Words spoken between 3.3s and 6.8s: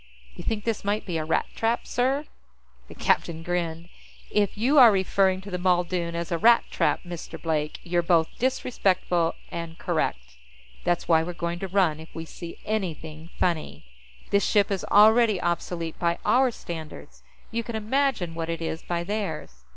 grinned. "If you are referring to the Muldoon as a rat